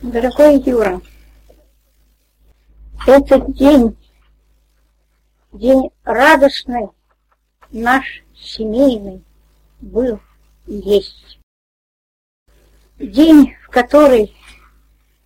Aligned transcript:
Дорогой 0.00 0.60
Юра, 0.60 1.00
этот 3.04 3.52
день, 3.52 3.96
день 5.50 5.90
радостный, 6.04 6.90
наш 7.72 8.22
семейный, 8.32 9.24
был 9.80 10.20
и 10.68 10.74
есть. 10.74 11.40
День, 13.00 13.56
в 13.64 13.70
который 13.70 14.36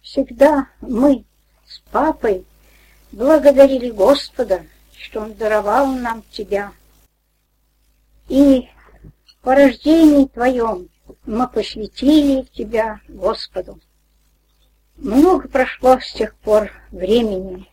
всегда 0.00 0.68
мы 0.80 1.26
с 1.66 1.80
папой 1.90 2.46
благодарили 3.12 3.90
Господа, 3.90 4.64
что 4.96 5.20
Он 5.20 5.34
даровал 5.34 5.88
нам 5.88 6.22
тебя. 6.30 6.72
И 8.26 8.70
по 9.42 9.54
рождении 9.54 10.24
твоем 10.28 10.88
мы 11.26 11.46
посвятили 11.46 12.48
тебя 12.54 13.02
Господу. 13.08 13.78
Много 15.04 15.48
прошло 15.48 15.98
с 15.98 16.12
тех 16.12 16.32
пор 16.36 16.70
времени, 16.92 17.68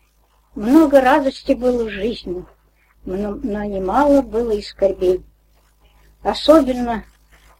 много 0.55 0.99
радости 0.99 1.51
было 1.51 1.85
в 1.85 1.89
жизни, 1.91 2.43
но, 3.05 3.35
немало 3.35 4.23
было 4.23 4.49
и 4.49 4.63
скорбей. 4.63 5.23
Особенно 6.23 7.05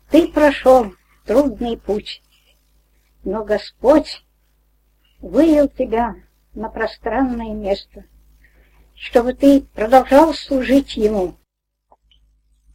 ты 0.10 0.28
прошел 0.28 0.92
трудный 1.24 1.78
путь, 1.78 2.24
но 3.24 3.44
Господь 3.44 4.26
вывел 5.20 5.68
тебя 5.68 6.16
на 6.56 6.70
пространное 6.70 7.54
место, 7.54 8.06
чтобы 8.96 9.34
ты 9.36 9.62
продолжал 9.62 10.34
служить 10.34 10.98
Ему. 10.98 11.36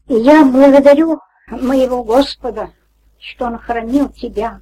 И 0.07 0.15
я 0.15 0.45
благодарю 0.45 1.19
моего 1.49 2.05
Господа, 2.05 2.71
что 3.19 3.47
Он 3.47 3.59
хранил 3.59 4.11
тебя 4.11 4.61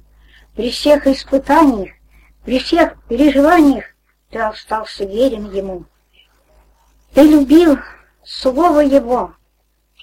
при 0.55 0.71
всех 0.71 1.05
испытаниях, 1.05 1.91
при 2.43 2.59
всех 2.59 3.01
переживаниях 3.07 3.85
ты 4.29 4.39
остался 4.39 5.05
верен 5.05 5.51
Ему. 5.51 5.85
Ты 7.13 7.23
любил 7.23 7.77
Слово 8.23 8.81
Его, 8.81 9.35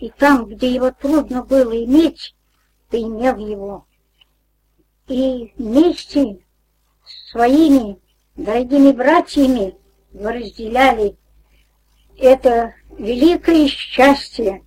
и 0.00 0.10
там, 0.10 0.46
где 0.46 0.72
его 0.72 0.90
трудно 0.90 1.42
было 1.42 1.84
иметь, 1.84 2.34
ты 2.88 3.02
имел 3.02 3.36
его. 3.36 3.86
И 5.08 5.52
вместе 5.56 6.44
с 7.04 7.30
своими 7.32 7.98
дорогими 8.36 8.92
братьями 8.92 9.76
вы 10.12 10.32
разделяли 10.32 11.16
это 12.16 12.74
великое 12.98 13.66
счастье 13.68 14.64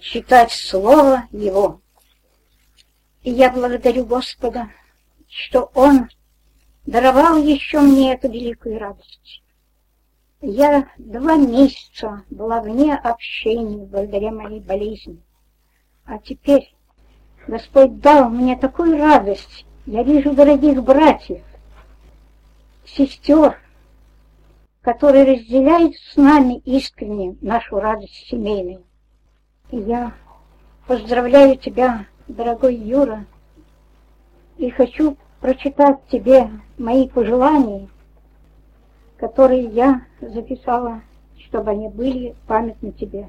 читать 0.00 0.52
Слово 0.52 1.28
Его. 1.30 1.80
И 3.22 3.30
я 3.30 3.50
благодарю 3.50 4.04
Господа, 4.04 4.70
что 5.28 5.70
Он 5.74 6.08
даровал 6.86 7.42
еще 7.42 7.80
мне 7.80 8.14
эту 8.14 8.30
великую 8.30 8.78
радость. 8.78 9.42
Я 10.40 10.88
два 10.98 11.36
месяца 11.36 12.22
была 12.30 12.60
вне 12.60 12.94
общения 12.94 13.84
благодаря 13.84 14.30
моей 14.30 14.60
болезни. 14.60 15.20
А 16.04 16.18
теперь 16.18 16.74
Господь 17.48 18.00
дал 18.00 18.30
мне 18.30 18.56
такую 18.56 18.96
радость. 18.98 19.66
Я 19.86 20.02
вижу 20.02 20.32
дорогих 20.32 20.82
братьев, 20.82 21.42
сестер, 22.84 23.58
которые 24.82 25.24
разделяют 25.24 25.96
с 25.96 26.16
нами 26.16 26.58
искренне 26.64 27.36
нашу 27.40 27.80
радость 27.80 28.26
семейную. 28.28 28.84
И 29.70 29.78
я 29.78 30.12
поздравляю 30.86 31.56
тебя, 31.56 32.06
дорогой 32.28 32.76
Юра, 32.76 33.26
и 34.58 34.70
хочу 34.70 35.16
прочитать 35.46 36.00
тебе 36.10 36.50
мои 36.76 37.06
пожелания, 37.06 37.86
которые 39.16 39.66
я 39.66 40.02
записала, 40.20 41.02
чтобы 41.38 41.70
они 41.70 41.88
были 41.88 42.34
памятны 42.48 42.90
тебе. 42.90 43.28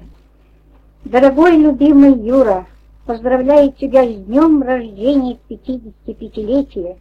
Дорогой 1.04 1.56
любимый 1.56 2.18
Юра, 2.18 2.66
поздравляю 3.06 3.70
тебя 3.70 4.04
с 4.04 4.16
днем 4.16 4.64
рождения 4.64 5.38
55-летия 5.48 6.96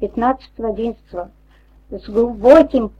15-11 0.00 1.28
с 1.90 2.08
глубоким 2.08 2.90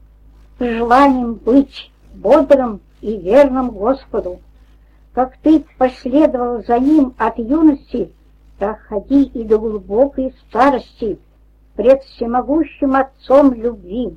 желанием 0.61 1.35
быть 1.35 1.91
бодрым 2.15 2.81
и 3.01 3.17
верным 3.17 3.71
Господу. 3.71 4.39
Как 5.13 5.37
ты 5.39 5.65
последовал 5.79 6.63
за 6.63 6.79
ним 6.79 7.13
от 7.19 7.39
юности, 7.39 8.13
так 8.65 8.81
ходи 8.89 9.25
и 9.25 9.45
до 9.45 9.59
глубокой 9.59 10.35
старости 10.49 11.19
пред 11.77 12.03
всемогущим 12.03 12.97
Отцом 12.97 13.53
любви 13.53 14.17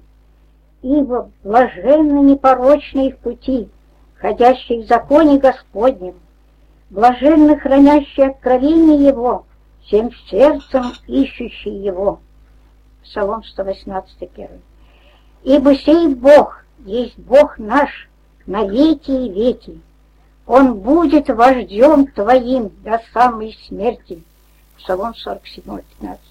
ибо 0.82 1.32
блаженны 1.44 2.20
непорочные 2.20 3.12
в 3.12 3.18
пути, 3.18 3.68
ходящие 4.16 4.84
в 4.84 4.88
законе 4.88 5.38
Господнем, 5.38 6.16
блаженны 6.90 7.60
хранящие 7.60 8.28
откровение 8.28 9.08
Его, 9.08 9.46
всем 9.84 10.12
сердцем 10.30 10.94
ищущие 11.08 11.84
Его. 11.84 12.22
Псалом 13.04 13.44
118, 13.44 14.30
1. 14.34 14.48
Ибо 15.44 15.76
сей 15.76 16.16
Бог 16.16 16.64
есть 16.86 17.18
Бог 17.18 17.58
наш 17.58 18.08
на 18.46 18.66
веки 18.66 19.12
и 19.12 19.30
веки. 19.30 19.82
Он 20.46 20.76
будет 20.76 21.28
вождем 21.28 22.08
твоим 22.08 22.72
до 22.86 23.02
самой 23.14 23.58
смерти. 23.68 24.24
Псалом 24.78 25.16
47, 25.16 25.64
15. 26.00 26.22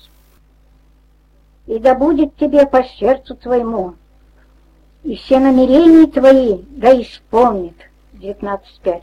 И 1.67 1.79
да 1.79 1.95
будет 1.95 2.37
тебе 2.37 2.67
по 2.67 2.85
сердцу 2.85 3.35
твоему 3.35 3.95
и 5.07 5.15
все 5.15 5.39
намерения 5.39 6.07
твои 6.09 6.63
да 6.71 7.01
исполнит. 7.01 7.77
19.5. 8.15 9.03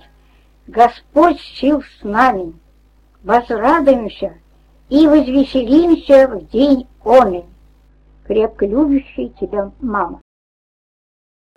Господь 0.68 1.40
сил 1.40 1.82
с 1.82 2.03
нами, 2.03 2.53
возрадуемся 3.24 4.34
и 4.90 5.08
возвеселимся 5.08 6.28
в 6.28 6.50
день 6.50 6.88
он 7.03 7.44
крепко 8.26 8.66
любящий 8.66 9.30
тебя 9.40 9.72
мама. 9.80 10.22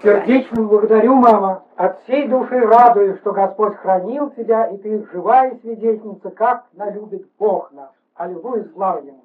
Сердечно 0.03 0.63
благодарю, 0.63 1.15
мама, 1.15 1.65
от 1.77 2.03
всей 2.03 2.29
души 2.29 2.61
радуюсь, 2.61 3.19
что 3.21 3.33
Господь 3.33 3.77
хранил 3.77 4.31
тебя, 4.31 4.67
и 4.67 4.77
ты 4.77 5.07
живая 5.11 5.59
свидетельница, 5.63 6.31
как 6.31 6.67
налюбит 6.75 7.27
Бог 7.39 7.73
наш. 7.73 7.89
Аллилуйя, 8.15 8.67
слава 8.75 9.01
Ему. 9.01 9.23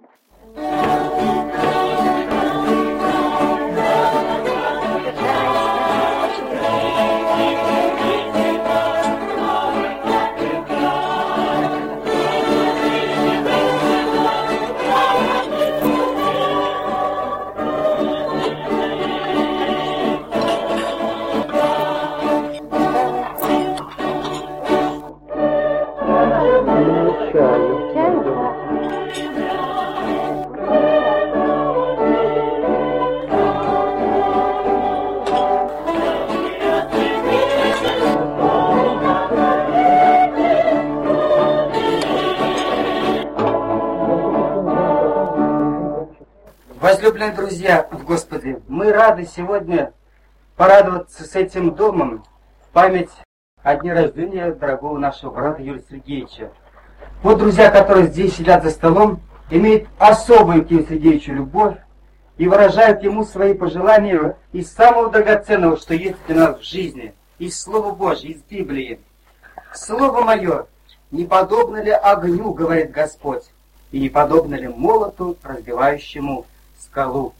Возлюбленные 47.11 47.35
друзья 47.35 47.87
в 47.91 48.05
Господе, 48.05 48.61
мы 48.69 48.89
рады 48.89 49.25
сегодня 49.25 49.91
порадоваться 50.55 51.25
с 51.25 51.35
этим 51.35 51.71
домом 51.71 52.23
в 52.61 52.69
память 52.71 53.09
о 53.63 53.75
дне 53.75 53.91
рождения 53.91 54.53
дорогого 54.53 54.97
нашего 54.97 55.31
брата 55.31 55.61
Юрия 55.61 55.83
Сергеевича. 55.89 56.51
Вот 57.21 57.37
друзья, 57.37 57.69
которые 57.69 58.07
здесь 58.07 58.37
сидят 58.37 58.63
за 58.63 58.69
столом, 58.69 59.19
имеют 59.49 59.89
особую 59.99 60.65
к 60.65 60.71
Юрию 60.71 60.87
Сергеевичу 60.87 61.33
любовь 61.33 61.75
и 62.37 62.47
выражают 62.47 63.03
ему 63.03 63.25
свои 63.25 63.55
пожелания 63.55 64.37
из 64.53 64.71
самого 64.71 65.11
драгоценного, 65.11 65.75
что 65.75 65.93
есть 65.93 66.15
для 66.27 66.37
нас 66.37 66.59
в 66.59 66.63
жизни, 66.63 67.13
из 67.39 67.61
Слова 67.61 67.93
Божьего, 67.93 68.31
из 68.31 68.41
Библии. 68.43 69.01
Слово 69.73 70.21
мое, 70.21 70.65
не 71.11 71.25
подобно 71.25 71.83
ли 71.83 71.91
огню, 71.91 72.53
говорит 72.53 72.91
Господь, 72.91 73.43
и 73.91 73.99
не 73.99 74.07
подобно 74.07 74.55
ли 74.55 74.69
молоту, 74.69 75.35
разбивающему 75.43 76.45
скалу. 76.81 77.33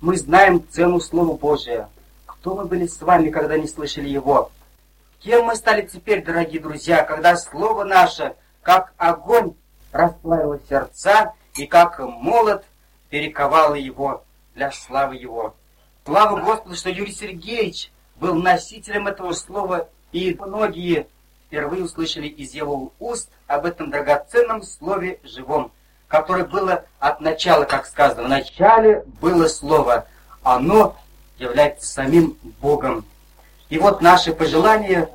Мы 0.00 0.16
знаем 0.16 0.64
цену 0.70 1.00
Слова 1.00 1.36
Божия. 1.36 1.88
Кто 2.26 2.54
мы 2.54 2.66
были 2.66 2.86
с 2.86 3.00
вами, 3.00 3.30
когда 3.30 3.56
не 3.56 3.66
слышали 3.66 4.08
Его? 4.08 4.50
Кем 5.20 5.46
мы 5.46 5.56
стали 5.56 5.86
теперь, 5.86 6.22
дорогие 6.22 6.60
друзья, 6.60 7.02
когда 7.02 7.36
Слово 7.36 7.84
наше, 7.84 8.34
как 8.62 8.92
огонь, 8.98 9.54
расплавило 9.92 10.60
сердца, 10.68 11.32
и 11.56 11.66
как 11.66 11.98
молот 12.00 12.64
перековала 13.08 13.74
его 13.74 14.24
для 14.54 14.72
славы 14.72 15.16
его. 15.16 15.54
Слава 16.04 16.40
Господу, 16.40 16.74
что 16.74 16.90
Юрий 16.90 17.12
Сергеевич 17.12 17.92
был 18.16 18.34
носителем 18.34 19.06
этого 19.06 19.32
слова, 19.32 19.88
и 20.12 20.36
многие 20.38 21.06
впервые 21.46 21.84
услышали 21.84 22.26
из 22.26 22.54
его 22.54 22.92
уст 22.98 23.30
об 23.46 23.66
этом 23.66 23.90
драгоценном 23.90 24.62
слове 24.62 25.20
живом, 25.22 25.72
которое 26.14 26.44
было 26.44 26.84
от 27.00 27.20
начала, 27.20 27.64
как 27.64 27.86
сказано, 27.86 28.22
в 28.22 28.28
начале 28.28 29.02
было 29.20 29.48
слово, 29.48 30.06
оно 30.44 30.96
является 31.38 31.92
самим 31.92 32.38
Богом. 32.60 33.04
И 33.68 33.80
вот 33.80 34.00
наши 34.00 34.32
пожелания 34.32 35.08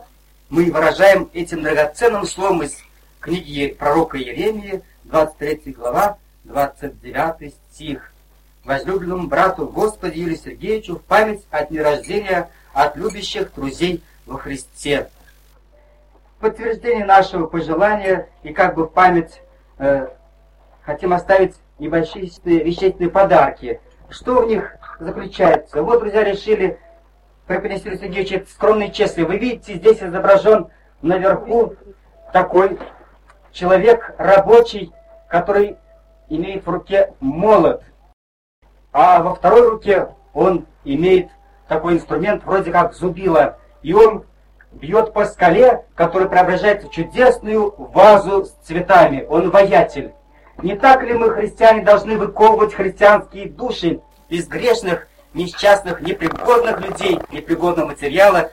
мы 0.49 0.69
выражаем 0.69 1.29
этим 1.31 1.63
драгоценным 1.63 2.25
словом 2.25 2.63
из 2.63 2.75
книги 3.21 3.73
пророка 3.79 4.17
Иеремии, 4.17 4.83
23 5.05 5.71
глава, 5.71 6.17
29 6.43 7.55
стих. 7.71 8.11
Возлюбленному 8.65 9.29
брату 9.29 9.67
Господи 9.67 10.19
Юрию 10.19 10.37
Сергеевичу 10.37 10.97
в 10.97 11.01
память 11.01 11.45
от 11.49 11.69
дня 11.69 11.81
рождения 11.81 12.49
от 12.73 12.97
любящих 12.97 13.53
друзей 13.53 14.03
во 14.25 14.37
Христе. 14.37 15.09
В 16.35 16.41
подтверждение 16.41 17.05
нашего 17.05 17.45
пожелания 17.45 18.27
и 18.43 18.51
как 18.51 18.75
бы 18.75 18.83
в 18.83 18.89
память 18.89 19.41
э, 19.77 20.09
хотим 20.83 21.13
оставить 21.13 21.55
небольшие 21.79 22.29
вещественные 22.43 23.09
подарки. 23.09 23.79
Что 24.09 24.41
в 24.41 24.47
них 24.47 24.75
заключается? 24.99 25.83
Вот, 25.83 25.99
друзья, 25.99 26.23
решили 26.23 26.79
преподнести 27.47 27.89
Юрию 27.89 28.01
Сергеевичу 28.01 28.45
скромные 28.47 28.91
честные. 28.91 29.25
Вы 29.25 29.37
видите, 29.37 29.75
здесь 29.75 30.01
изображен 30.01 30.67
наверху 31.01 31.75
такой 32.33 32.77
человек 33.51 34.13
рабочий, 34.17 34.91
который 35.27 35.77
имеет 36.29 36.65
в 36.65 36.69
руке 36.69 37.13
молот, 37.19 37.83
а 38.91 39.21
во 39.21 39.35
второй 39.35 39.69
руке 39.69 40.09
он 40.33 40.65
имеет 40.83 41.29
такой 41.67 41.93
инструмент 41.93 42.43
вроде 42.43 42.71
как 42.71 42.93
зубило, 42.93 43.57
и 43.81 43.93
он 43.93 44.25
бьет 44.71 45.13
по 45.13 45.25
скале, 45.25 45.85
которая 45.95 46.29
преображается 46.29 46.87
в 46.87 46.91
чудесную 46.91 47.73
вазу 47.77 48.45
с 48.45 48.51
цветами. 48.63 49.25
Он 49.29 49.49
воятель. 49.49 50.13
Не 50.61 50.75
так 50.75 51.03
ли 51.03 51.13
мы, 51.13 51.29
христиане, 51.29 51.83
должны 51.83 52.17
выковывать 52.17 52.73
христианские 52.73 53.47
души 53.47 54.01
из 54.27 54.47
грешных, 54.47 55.07
несчастных, 55.33 56.01
непригодных 56.01 56.81
людей, 56.81 57.19
непригодного 57.31 57.87
материала, 57.87 58.51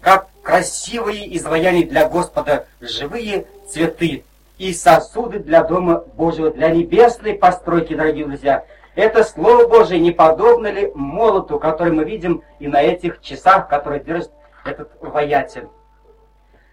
как 0.00 0.28
красивые 0.42 1.36
изваяния 1.36 1.86
для 1.86 2.08
Господа, 2.08 2.66
живые 2.80 3.46
цветы 3.68 4.24
и 4.58 4.74
сосуды 4.74 5.38
для 5.38 5.64
Дома 5.64 6.04
Божьего, 6.14 6.50
для 6.50 6.70
небесной 6.70 7.34
постройки, 7.34 7.94
дорогие 7.94 8.26
друзья. 8.26 8.64
Это 8.94 9.24
Слово 9.24 9.66
Божие 9.68 10.00
не 10.00 10.10
подобно 10.10 10.66
ли 10.66 10.90
молоту, 10.94 11.58
который 11.58 11.92
мы 11.92 12.04
видим 12.04 12.42
и 12.58 12.66
на 12.66 12.82
этих 12.82 13.20
часах, 13.22 13.68
которые 13.68 14.02
держит 14.02 14.32
этот 14.64 14.90
воятель. 15.00 15.68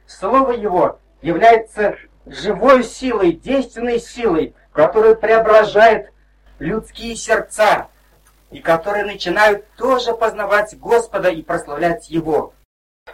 Слово 0.05 0.51
Его 0.51 0.99
является 1.21 1.95
живой 2.25 2.83
силой, 2.83 3.31
действенной 3.31 3.99
силой, 3.99 4.53
которая 4.75 5.15
преображает 5.15 6.11
людские 6.59 7.15
сердца, 7.15 7.87
и 8.51 8.59
которые 8.59 9.05
начинают 9.05 9.65
тоже 9.77 10.13
познавать 10.13 10.77
Господа 10.77 11.29
и 11.29 11.41
прославлять 11.41 12.09
Его. 12.09 12.53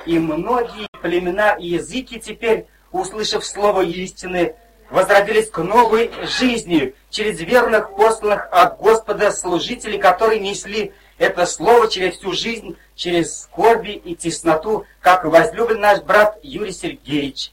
И 0.05 0.17
многие 0.17 0.87
племена 1.01 1.53
и 1.53 1.67
языки 1.67 2.19
теперь, 2.19 2.65
услышав 2.91 3.45
слово 3.45 3.81
истины, 3.83 4.55
возродились 4.89 5.49
к 5.49 5.59
новой 5.59 6.11
жизни 6.25 6.95
через 7.09 7.39
верных 7.39 7.95
посланных 7.95 8.49
от 8.51 8.79
Господа 8.79 9.31
служителей, 9.31 9.99
которые 9.99 10.39
несли 10.39 10.93
это 11.19 11.45
слово 11.45 11.87
через 11.89 12.15
всю 12.15 12.33
жизнь, 12.33 12.75
через 12.95 13.41
скорби 13.43 13.91
и 13.91 14.15
тесноту, 14.15 14.85
как 14.99 15.25
возлюблен 15.25 15.79
наш 15.79 16.01
брат 16.01 16.39
Юрий 16.41 16.71
Сергеевич. 16.71 17.51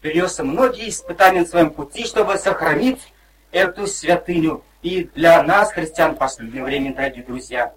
Перенес 0.00 0.38
многие 0.38 0.88
испытания 0.88 1.40
на 1.40 1.46
своем 1.46 1.70
пути, 1.70 2.06
чтобы 2.06 2.38
сохранить 2.38 3.00
эту 3.52 3.86
святыню. 3.86 4.62
И 4.82 5.04
для 5.14 5.42
нас, 5.42 5.72
христиан, 5.72 6.14
в 6.14 6.18
последнее 6.18 6.64
время, 6.64 6.94
дорогие 6.94 7.24
друзья, 7.24 7.74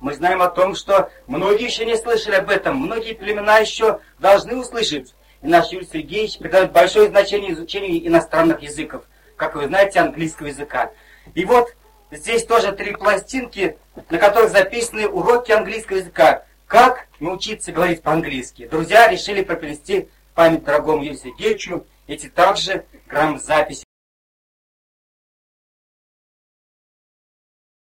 мы 0.00 0.14
знаем 0.14 0.42
о 0.42 0.48
том, 0.48 0.74
что 0.74 1.10
многие 1.26 1.64
еще 1.64 1.84
не 1.84 1.96
слышали 1.96 2.36
об 2.36 2.50
этом, 2.50 2.76
многие 2.76 3.14
племена 3.14 3.58
еще 3.58 4.00
должны 4.18 4.56
услышать. 4.56 5.14
И 5.42 5.46
наш 5.46 5.70
Юрий 5.70 5.86
Сергеевич 5.86 6.38
придает 6.38 6.72
большое 6.72 7.08
значение 7.08 7.52
изучению 7.52 8.06
иностранных 8.06 8.62
языков, 8.62 9.04
как 9.36 9.54
вы 9.54 9.66
знаете, 9.66 10.00
английского 10.00 10.48
языка. 10.48 10.90
И 11.34 11.44
вот 11.44 11.74
здесь 12.10 12.44
тоже 12.44 12.72
три 12.72 12.94
пластинки, 12.94 13.76
на 14.08 14.18
которых 14.18 14.50
записаны 14.50 15.08
уроки 15.08 15.52
английского 15.52 15.98
языка. 15.98 16.44
Как 16.66 17.08
научиться 17.18 17.72
говорить 17.72 18.02
по-английски. 18.02 18.68
Друзья 18.68 19.08
решили 19.08 19.42
пропилести 19.42 20.08
память 20.34 20.64
дорогому 20.64 21.02
Юрию 21.02 21.18
Сергеевичу 21.18 21.86
эти 22.06 22.28
также 22.28 22.84
грамм 23.06 23.38
записи. 23.38 23.84